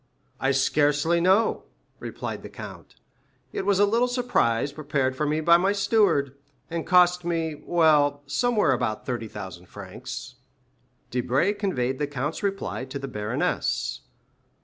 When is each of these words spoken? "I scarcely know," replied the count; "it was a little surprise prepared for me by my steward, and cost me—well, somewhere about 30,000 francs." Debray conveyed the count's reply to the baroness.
"I 0.39 0.49
scarcely 0.49 1.21
know," 1.21 1.65
replied 1.99 2.41
the 2.41 2.49
count; 2.49 2.95
"it 3.53 3.67
was 3.67 3.77
a 3.77 3.85
little 3.85 4.07
surprise 4.07 4.71
prepared 4.71 5.15
for 5.15 5.27
me 5.27 5.41
by 5.41 5.57
my 5.57 5.73
steward, 5.73 6.35
and 6.71 6.87
cost 6.87 7.23
me—well, 7.23 8.23
somewhere 8.25 8.71
about 8.71 9.05
30,000 9.05 9.67
francs." 9.67 10.37
Debray 11.11 11.53
conveyed 11.53 11.99
the 11.99 12.07
count's 12.07 12.41
reply 12.41 12.83
to 12.85 12.97
the 12.97 13.07
baroness. 13.07 14.01